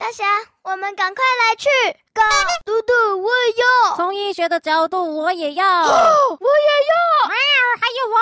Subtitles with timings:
[0.00, 0.24] 大侠，
[0.62, 1.68] 我们赶快来去！
[2.14, 2.22] 高
[2.64, 3.96] 嘟嘟，我也要。
[3.96, 5.66] 从医学的角度，我也要。
[5.66, 7.28] 哦，我也要。
[7.28, 7.36] 喵，
[7.78, 8.16] 还有我。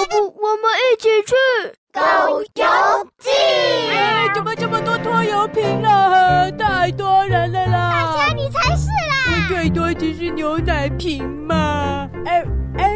[0.00, 1.36] 我不，我们一起去。
[1.92, 2.00] 狗
[2.40, 3.30] 游记。
[3.90, 6.50] 哎，怎么这么多拖油瓶了？
[6.52, 8.16] 太多人了啦！
[8.16, 9.46] 大侠，你才是啦！
[9.46, 12.08] 最多只是牛奶瓶嘛。
[12.24, 12.42] 哎
[12.78, 12.94] 哎。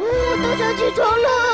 [0.00, 0.02] 哦，
[0.42, 1.53] 大侠起床了。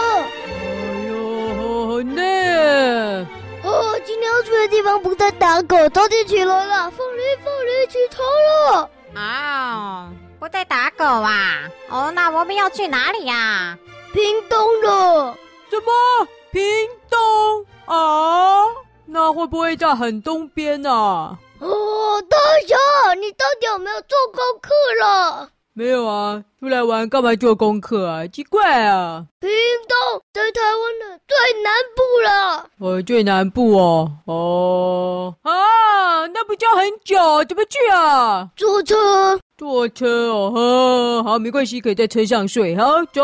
[4.90, 6.90] 方不在打狗，早点起来了。
[6.90, 8.26] 凤梨，凤梨，起床
[8.74, 8.90] 了。
[9.14, 11.60] 啊、哦，不在打狗啊？
[11.90, 13.78] 哦，那我们要去哪里呀、啊？
[14.12, 15.36] 屏东了。
[15.70, 16.26] 什么？
[16.50, 16.60] 屏
[17.08, 18.64] 东啊？
[19.06, 21.38] 那会不会在很东边呢、啊？
[21.60, 24.72] 哦，大侠，你到底有没有做功课
[25.04, 25.50] 了？
[25.72, 28.26] 没有啊，出来玩干嘛做功课啊？
[28.26, 29.24] 奇怪啊！
[29.38, 29.48] 屏
[29.88, 29.96] 东
[30.32, 32.66] 在台湾的最南部了。
[32.78, 38.48] 我，最南部哦，哦啊，那不叫很久，怎么去啊？
[38.56, 39.38] 坐车。
[39.56, 42.76] 坐车哦，哦，好，没关系，可以在车上睡。
[42.76, 43.22] 好，走。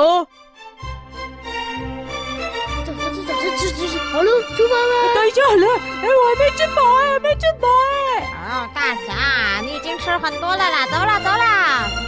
[2.84, 5.15] 走走走走走走走，好了，出发了。
[5.15, 5.67] 等一下，好了，
[6.03, 8.21] 哎，我还没吃饱哎，还没吃饱哎。
[8.48, 12.06] 哦，大侠，你已经吃很多了啦，走了，走了。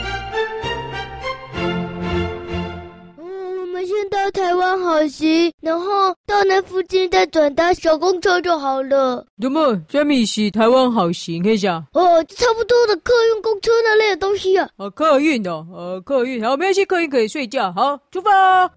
[4.08, 9.24] 到台湾好行，然后到那附近再转搭小公车就好了。
[9.40, 9.78] 怎么？
[9.88, 11.42] 什么是台湾好行？
[11.42, 14.68] 可以讲哦，差不多的客运公车那类的东西啊。
[14.76, 17.72] 哦，客运哦，呃，客运，好，没关系，客运可以睡觉。
[17.72, 18.70] 好，出发。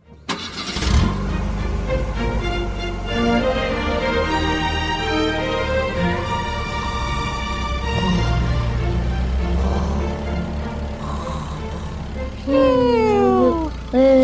[12.47, 14.20] 哦嗯，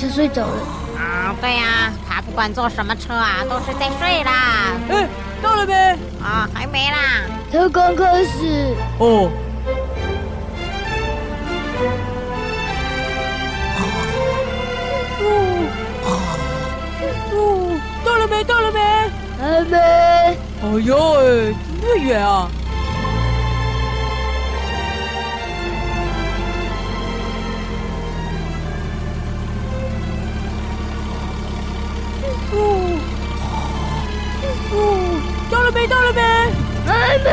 [0.00, 0.62] 呃，大侠睡着了。
[0.96, 4.32] 啊，对呀、啊，他不管坐什么车啊，都是在睡啦。
[4.90, 5.08] 哎，
[5.42, 5.74] 到了没？
[6.22, 6.96] 啊，还没啦。
[7.50, 8.74] 才刚开始。
[8.98, 9.28] 哦。
[16.04, 18.44] 哦，到了没？
[18.44, 18.80] 到了没？
[19.40, 19.76] 还没。
[19.78, 22.48] 哎呦，哎，这么远啊！
[35.78, 36.22] 没到了没？
[36.86, 37.28] 还没。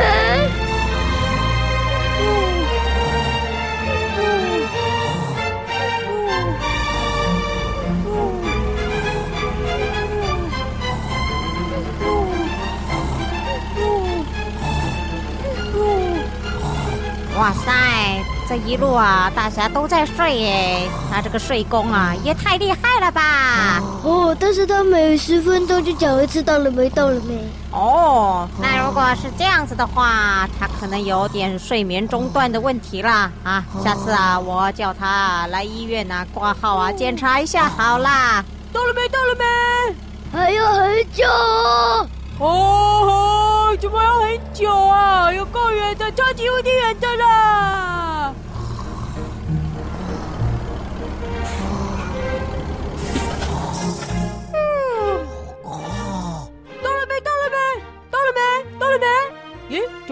[17.36, 18.35] 哇塞！
[18.48, 23.82] 这一路啊，大侠都在睡耶，他这个睡功啊，也太厉害了吧！
[24.04, 27.44] 哦，但是他每十分钟就讲一次到了没，到了没。
[27.72, 33.30] 哦，那如果是这样子的话，他可能有点睡眠中断的问题啦。
[33.42, 33.64] 啊！
[33.82, 38.44] 下次啊，我叫他来医院啊，挂号啊，检查一下好啦。
[38.72, 39.08] 到了没？
[39.08, 40.38] 到了没？
[40.38, 41.24] 还要很久。
[42.38, 45.32] 哦，怎么要很久啊？
[45.32, 47.35] 有够远的，超级无敌远的啦！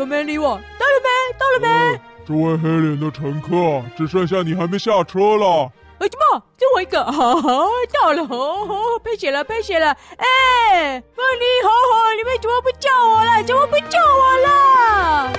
[0.04, 1.09] 就没理我，到了没？
[1.38, 2.00] 到了没？
[2.28, 5.72] 这位黑脸的乘客，只剩下你还没下车了。
[5.98, 6.42] 哎，怎么？
[6.59, 7.66] 就我一个，哈 哈
[8.03, 9.97] 到了，哦哦，喷血了，喷血了。
[10.19, 13.42] 哎，凤梨，好好，你们怎么不叫我了？
[13.44, 15.32] 怎么不叫我了？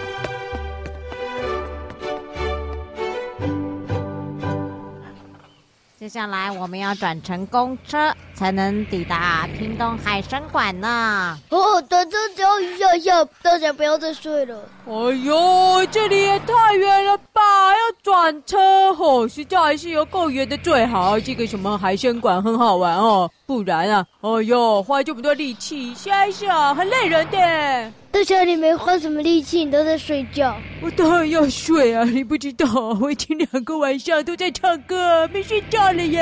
[6.06, 11.36] 接下来我们要转乘公车，才能抵达屏东海参馆呢。
[11.50, 14.70] 哦，等这只要一下下，大家不要再睡了。
[14.86, 17.42] 哎呦，这里也太远了吧！
[17.72, 18.56] 要转车
[19.00, 21.20] 哦，实在还是有够远的最好。
[21.20, 27.92] 这个什么海参馆很好玩哦，不然啊，哎呦，花这么多力气，想一下很累人的。
[28.16, 30.56] 大侠，你没花什么力气，你都在睡觉。
[30.82, 32.06] 我当然要睡啊！
[32.06, 32.66] 你不知道，
[33.02, 36.22] 我已经两个晚上都在唱歌，没睡觉了耶。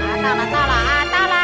[0.00, 1.34] 啊，到了，到了啊，到了！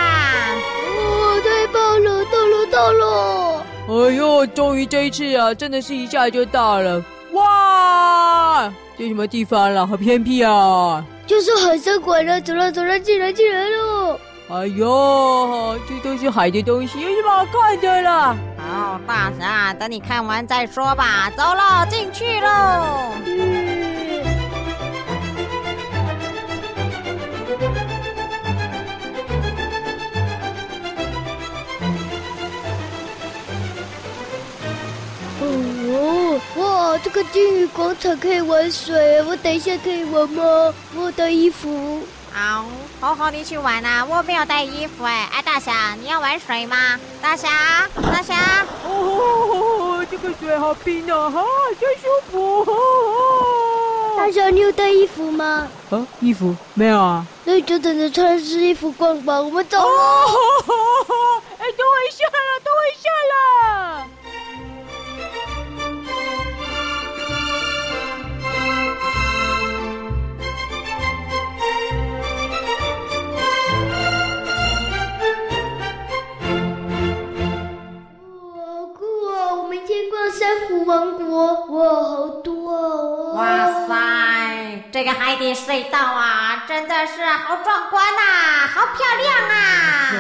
[0.97, 3.67] 哦，太棒了，到了，到了！
[3.87, 7.05] 哎呦，终于这一次啊，真的是一下就到了。
[7.33, 9.87] 哇，这什么地方了？
[9.87, 11.05] 好偏僻啊！
[11.27, 14.19] 就是海参馆了，走了走了，进来进来喽。
[14.49, 18.37] 哎呦，这都是海的东西，有什么好看的啦？
[18.59, 21.31] 啊，哦，大侠，等你看完再说吧。
[21.37, 22.49] 走了，进去喽。
[22.49, 23.15] 哦，
[35.41, 35.47] 哇，
[37.03, 40.75] 这个金鱼广场可以玩水，我等一下可以玩吗？
[40.95, 42.03] 我的衣服。
[42.33, 42.65] 好，
[43.01, 44.05] 好好，你去玩啊！
[44.05, 45.29] 我没有带衣服哎。
[45.33, 47.01] 哎，大侠，你要玩水吗？
[47.21, 47.49] 大侠，
[48.03, 51.45] 大侠，哦，这个水好冰啊，哈，
[51.81, 52.67] 真舒服。
[54.17, 55.67] 大侠，你有带衣服吗？
[55.91, 57.27] 啊，衣服没有啊。
[57.45, 59.85] 那你就等着穿湿衣服逛吧，我们走了。
[61.59, 63.80] 哎，等我一下啦，等我一下了。
[85.41, 90.11] 这个海底隧道啊，真的是好壮观呐，好漂亮啊！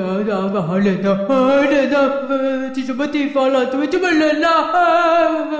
[0.18, 2.72] 冷啊，好冷啊！
[2.74, 3.66] 去什么地方了？
[3.66, 4.48] 怎么这么冷呢？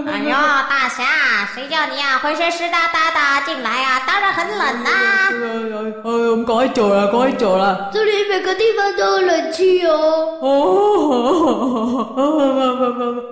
[0.07, 1.05] 哎呦，大侠，
[1.55, 4.03] 谁叫你啊，浑身湿哒哒的进来啊？
[4.07, 4.91] 当然很冷呐！
[6.05, 7.91] 哎，我们赶快走了，赶快走了。
[7.93, 10.39] 这里每个地方都有冷气哦。
[10.41, 10.49] 哦。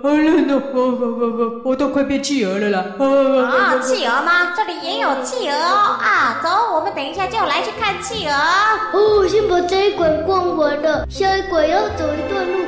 [0.03, 0.61] 好冷哦！
[0.73, 2.85] 我我我我我都快变企鹅了啦！
[2.99, 4.53] 啊，企鹅吗？
[4.55, 5.97] 这里也有企鹅哦！
[5.99, 8.33] 啊，走，我们等一下就来去看企鹅。
[8.93, 12.59] 哦，先把这一馆逛完了，下一馆要走一段路。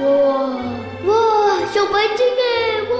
[0.00, 0.06] 哇
[1.06, 1.12] 哇，
[1.72, 2.82] 小白鲸哎！
[2.90, 2.94] 哇，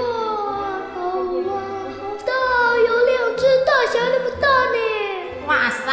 [0.95, 0.99] 好
[1.47, 1.49] 哇，
[1.97, 2.31] 好大，
[2.77, 4.77] 有两只大侠那么大呢！
[5.47, 5.87] 哇塞！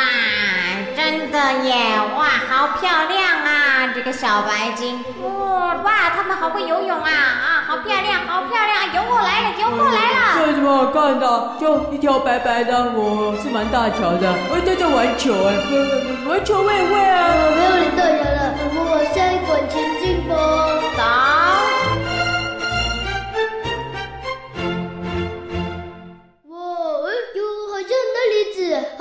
[1.65, 1.75] 耶！
[2.17, 3.93] 哇，好漂亮啊！
[3.94, 7.11] 这个小白鲸，哇哇，他们好会游泳啊！
[7.11, 8.94] 啊，好漂亮，好漂亮！
[8.94, 10.38] 游过来了，游过来了。
[10.38, 11.53] 这有什么好看的？
[11.61, 14.35] 就一条白白的，我是蛮大条的。
[14.50, 15.55] 我在这玩球哎，
[16.29, 17.29] 玩球我也会啊！
[17.56, 20.35] 没有你大人了，我们往下一馆前进吧。
[20.97, 21.36] 走。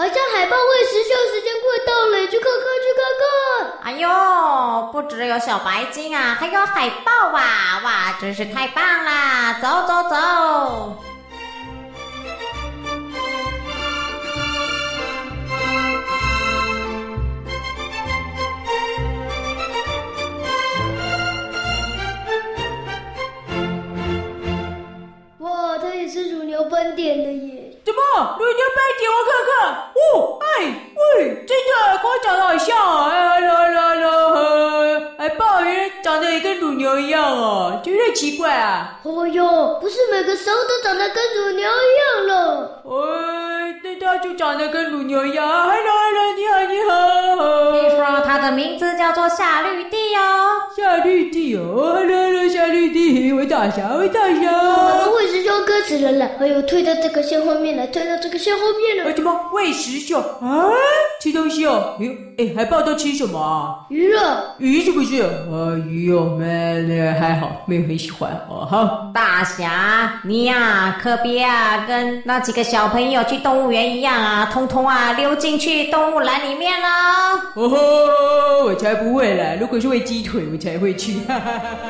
[0.06, 3.26] 好像海豹喂食秀时间快到了，去看看，去看看。
[3.86, 7.82] 哎呦，不只有小白鲸啊，还有海豹啊！
[7.84, 9.58] 哇，真是太棒啦！
[9.60, 10.16] 走走走。
[25.40, 27.82] 哇，它也是乳牛斑点的耶。
[27.84, 28.02] 怎么？
[28.38, 29.85] 乳牛斑点，我看看。
[32.06, 33.10] 我长得好像啊！
[33.10, 39.00] 哎啦啦啦，海豹鱼长得也跟乳牛一样哦，有点奇怪啊。
[39.04, 42.82] 哦哟，不是每个手都长得跟乳牛一样了。
[42.86, 45.48] 哎，那它就长得跟乳牛一样。
[45.48, 47.85] 哎啦啦，你好，你好。
[48.40, 50.62] 的名字叫做夏绿蒂哦。
[50.76, 54.52] 夏绿蒂哦，哎啦啦，夏绿蒂，我大侠，我大侠。
[54.52, 57.76] 我们会使用歌词了啦，还有推到这个线后面。
[57.76, 59.06] 来退到这个线后面了。
[59.06, 60.70] 为什么喂食秀啊？
[61.22, 61.96] 吃东西哦。
[62.00, 62.06] 哎，
[62.38, 63.86] 哎，海豹都吃什么啊？
[63.90, 64.20] 鱼肉。
[64.60, 65.22] 鱼是不是？
[65.22, 68.32] 啊，鱼哦，没，那还好，没有很喜欢。
[68.50, 69.12] 哦，好。
[69.14, 76.88] 大侠，你呀、啊，可别啊，跟那几个小朋友去动物园一样啊，通通啊溜进去动物栏里面了。
[77.56, 77.78] 哦吼，
[78.66, 79.56] 我才不会啦！
[79.60, 81.20] 如果是喂鸡腿，我才会去。
[81.28, 81.90] 哈哈哈哈。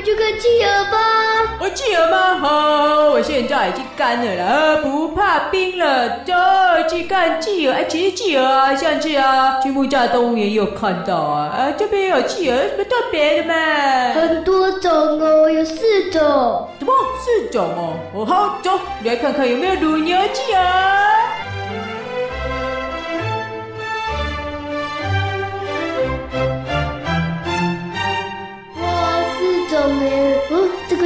[0.00, 0.96] 去看企鹅吧！
[1.60, 2.38] 哦，企鹅吗？
[2.38, 6.18] 好，我现在已经干了啦，不怕冰了。
[6.24, 6.34] 走，
[6.88, 7.72] 去看企鹅。
[7.72, 11.46] 哎，其实企鹅啊，上次啊，去木栅动物园也有看到啊。
[11.46, 13.54] 啊，这边有企鹅，有什么特别的吗？
[14.14, 16.68] 很多种哦，有四种。
[16.80, 16.92] 什么？
[17.20, 17.94] 四种哦？
[18.14, 18.72] 哦，好，走，
[19.04, 20.60] 来看看有没有乳牛企鹅。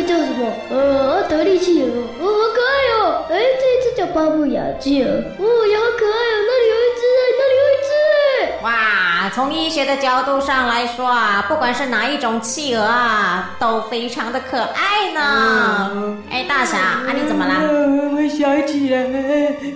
[0.04, 0.52] 叫什么？
[0.68, 1.88] 呃，德力企鹅，
[4.14, 6.38] 巴布亚企鹅，哦，也好可爱哦！
[6.48, 7.02] 那里有一只，
[7.38, 7.90] 那里有一只。
[8.62, 16.16] 哇，从医学的角度上来说啊，不管是哪一种企鹅啊，都非常的可爱呢。
[16.30, 17.54] 哎、嗯，大侠，啊，你怎么了？
[18.14, 19.02] 我想起来，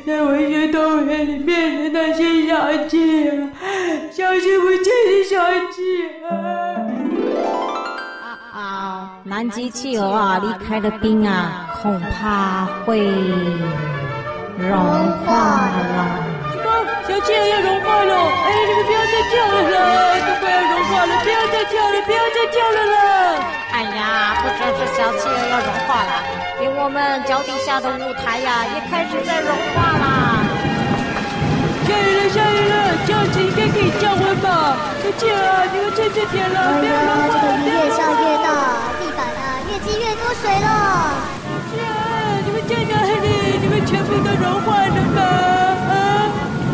[0.07, 3.49] 在文学动物园里面的那些小企鹅，
[4.12, 5.38] 消失不见的小
[5.73, 6.28] 企鹅。
[8.52, 9.11] 啊啊！
[9.25, 13.00] 南极企鹅啊离开了冰啊，恐怕会
[14.58, 14.72] 融
[15.25, 15.76] 化了。
[16.50, 16.68] 什么？
[17.06, 18.12] 小企鹅要融化了？
[18.16, 19.78] 哎，你们不要再叫了啦！
[20.26, 22.96] 都快要融化了，不要再叫了，不要再叫了啦！
[23.72, 26.12] 哎呀，不只是小企鹅要融化了，
[26.58, 30.40] 连我们脚底下的舞台呀，也开始在融化啦。
[31.86, 32.75] 下雨了，下雨了，
[33.06, 34.76] 这样子应该可以降温吧？
[35.04, 35.36] 小企鹅，
[35.70, 38.48] 你们趁这点了，不要融化了，这个雨越下越大，
[38.98, 40.68] 地板啊越积越多水了。
[41.68, 43.36] 是啊，你们在哪里？
[43.87, 45.21] 全部都融化了吗？
[45.23, 45.95] 啊！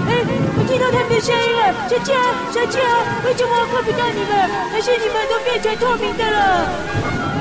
[0.08, 0.10] 哎，
[0.56, 2.18] 我听到他们的声音了，小企鹅，
[2.50, 2.88] 小企鹅，
[3.24, 4.32] 为什么我看不到你们？
[4.72, 6.38] 还是你们都变成透明的了？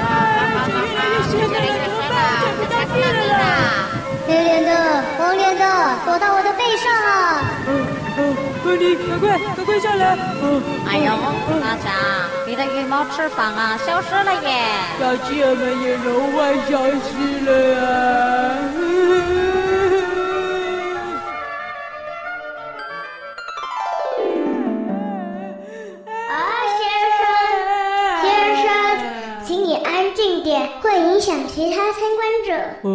[0.04, 2.14] 啊，水越来越深了，怎么办？
[2.44, 3.88] 看不到地了啦！
[4.28, 4.70] 黑脸的，
[5.18, 5.64] 黄脸的，
[6.06, 7.42] 躲到我的背上了！
[7.68, 7.70] 嗯
[8.18, 10.18] 嗯，芬妮，赶快，赶快下来！
[10.44, 11.10] 嗯，哎呦，
[11.60, 11.90] 大侠，
[12.46, 14.48] 你的羽毛翅膀啊，消失了耶！
[15.00, 16.72] 小企鹅们也融化消
[17.08, 17.10] 失
[17.48, 17.50] 了
[17.82, 17.88] 啊！
[17.88, 18.91] 啊，
[31.62, 32.54] 其他参观者。
[32.82, 32.90] 呃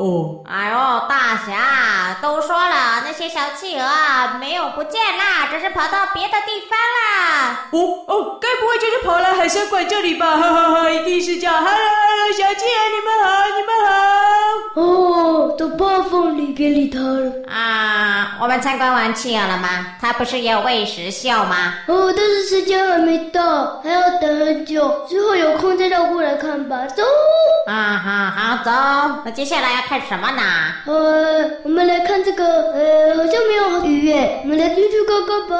[0.00, 7.68] 哦，哎呦，大侠，都说了，那些小企鹅啊，没有不见啦，只是跑到别的地方啦。
[7.70, 7.78] 哦
[8.08, 10.34] 哦，该不会就是跑来海参馆这里吧？
[10.34, 11.62] 哈哈哈，一定是这样。
[11.62, 14.29] 哈喽，小企鹅，你们好，你们好。
[14.74, 17.32] 哦，都怕凤梨别理他了。
[17.48, 19.68] 啊，我们参观完企鹅了吗？
[20.00, 21.74] 它不是也有喂食秀吗？
[21.88, 25.04] 哦，但是时间还没到，还要等很久。
[25.08, 26.86] 之后有空再绕过来看吧。
[26.86, 27.02] 走。
[27.66, 28.70] 啊哈，好走。
[29.24, 30.42] 那接下来要看什么呢？
[30.86, 32.44] 呃，我们来看这个。
[32.72, 34.40] 呃，好像没有鱼耶。
[34.44, 35.56] 我们来进去看看吧。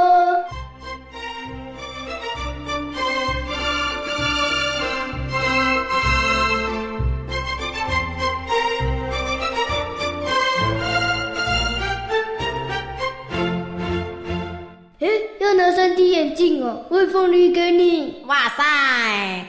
[17.10, 18.22] 镜哦，我凤梨给你。
[18.26, 18.62] 哇塞，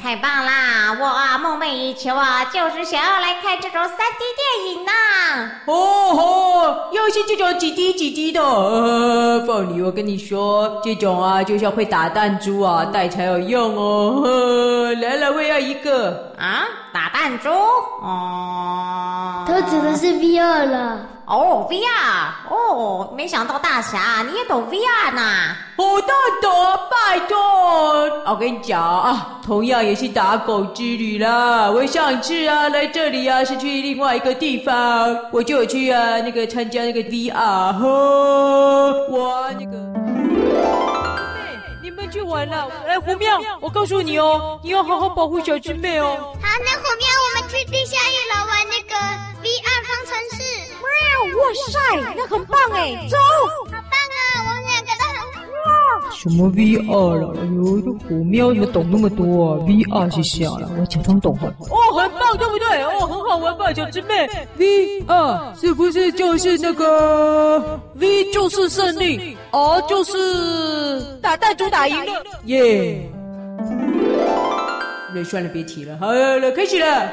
[0.02, 0.98] 太棒啦！
[1.00, 3.94] 我啊梦寐以求啊，就是想要来看这种 3D
[4.36, 4.92] 电影啊。
[5.66, 8.42] 哦吼，又是这种几滴几滴的。
[8.42, 14.22] 呃，凤梨，我跟你说，这种啊，就像会打弹珠啊，戴才有用哦。
[14.24, 16.34] 呵，来了，我要一个。
[16.38, 17.50] 啊，打弹珠？
[17.50, 20.98] 哦，他指的是 VR 啦。
[21.32, 25.56] 哦，VR，哦，没想到大侠你也懂 VR 呢。
[25.78, 26.52] 哦，当然懂，
[26.92, 27.38] 拜托。
[28.30, 31.72] 我跟你讲啊，同样也是打狗之旅啦。
[31.72, 37.34] 我上次啊来这里啊是去另外一个地方，我就有去啊那个参加那个 VR，
[37.80, 39.78] 呵，我那个。
[41.82, 46.18] 你们去玩了，哎，虎喵，我告诉你哦，你要好好保护小师妹哦。
[46.20, 48.31] 好，那虎喵，我们去地下一楼玩那个 VR 方程式。
[51.22, 53.18] 哇塞，那很棒哎，走！
[53.18, 56.12] 好棒啊，我们两个都很哇！
[56.12, 57.34] 什么 VR 了？
[57.40, 60.70] 哎呦，这虎喵怎么懂那么多啊？VR 是啥了？
[60.80, 61.54] 我假装懂了。
[61.70, 62.84] 哦，很棒，对不对？
[62.84, 72.24] 哦，很好玩吧，小师妹？VR 是不是就是那个 V 就是胜利，R 就是打弹珠打赢了？
[72.46, 73.10] 耶！
[75.14, 75.98] 那算了，别提了。
[76.00, 77.12] 好了，开始了。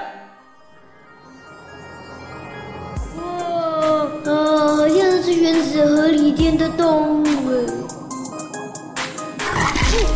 [4.24, 7.64] 啊，好像是原始河里天的动物哎，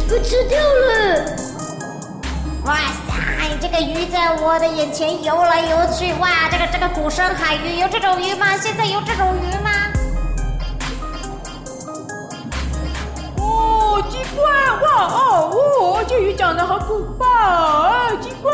[0.08, 1.24] 被吃掉了！
[2.64, 3.12] 哇塞，
[3.60, 8.56] 这个鱼在我的眼前游来游去，哇，这个这个古生海鱼有这种鱼吗？
[8.56, 9.70] 现在有这种鱼吗？
[13.38, 14.44] 哦，奇怪，
[14.82, 18.52] 哇哦哦，这鱼长得好可怕啊，奇怪！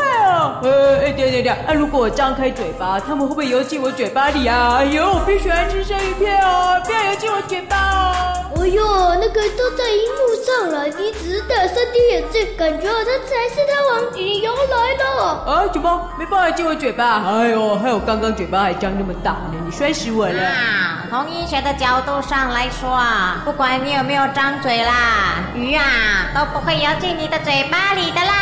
[0.63, 4.77] 呃，哎，等等等，那如果我张开嘴巴，他们会不会游进我嘴巴里啊？
[4.79, 8.61] 哎呦，我最喜欢吃生鱼片哦，不要游进我嘴巴哦！
[8.61, 8.83] 哎呦，
[9.15, 15.43] 那个都在荧幕上了，你只是戴 3D 眼镜，感觉好像才是他往你游来了。
[15.45, 17.23] 啊，怎么没办法进我嘴巴？
[17.25, 20.43] 哎呦，还有刚刚嘴巴还张那么大呢，你摔死我了！
[20.43, 25.83] 啊，从医学的角度上来说啊，不管你有没有张嘴啦，鱼啊
[26.35, 28.38] 都不会游进你的嘴巴里的啦。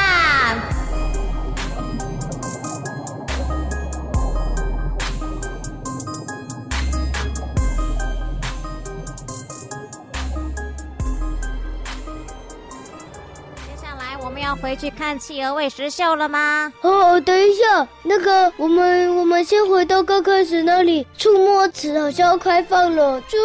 [14.62, 16.72] 回去看企鹅喂食秀了吗？
[16.82, 23.38] 哦，等一下，那个，我们我们先回到刚开始那里，触摸池好像要开放了，猪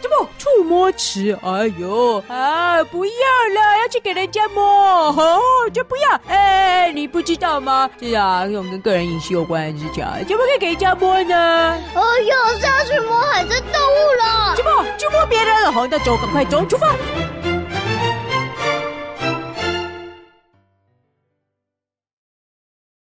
[0.00, 1.36] 什么触摸池？
[1.42, 5.40] 哎呦啊，不要了，要去给人家摸，哦，
[5.72, 6.20] 就不要。
[6.28, 7.88] 哎，你不知道吗？
[8.00, 11.82] 是啊，这种跟个人隐私有关的事情，怎么可以给人家摸呢？
[11.94, 14.54] 哦哟，下去摸海生动物了。
[14.56, 15.72] 怎么去摸别人了？
[15.72, 16.94] 好，那走，赶快走，出发。